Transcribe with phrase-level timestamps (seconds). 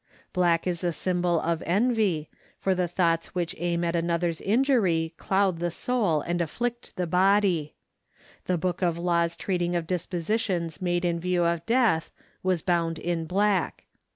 [0.33, 5.59] Black is a symbol of envy, for the thoughts which aim at another's injury cloud
[5.59, 7.75] the soul and afflict the body.
[8.45, 12.09] The book of laws treating of dispositions made in view of death
[12.41, 13.83] was bound in black.